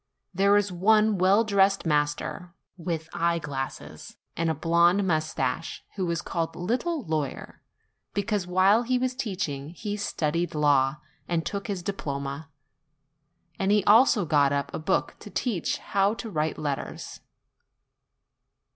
There 0.33 0.57
is 0.57 0.71
one 0.71 1.19
welldressed 1.19 1.85
master, 1.85 2.55
with 2.75 3.07
eye 3.13 3.37
glasses, 3.37 4.17
and 4.35 4.49
a 4.49 4.55
blonde 4.55 5.05
moustache, 5.05 5.83
who 5.95 6.09
is 6.09 6.23
called 6.23 6.53
the 6.53 6.57
little 6.59 7.03
lawyer, 7.05 7.61
because, 8.15 8.47
while 8.47 8.81
he 8.81 8.97
was 8.97 9.13
teaching, 9.13 9.69
he 9.69 9.95
studied 9.95 10.55
law 10.55 10.95
and 11.27 11.45
took 11.45 11.67
his 11.67 11.83
diploma; 11.83 12.49
and 13.59 13.71
he 13.71 13.83
also 13.83 14.25
got 14.25 14.51
up 14.51 14.73
a 14.73 14.79
book 14.79 15.17
to 15.19 15.29
teach 15.29 15.77
how 15.77 16.15
to 16.15 16.31
write 16.31 16.57
letters. 16.57 17.19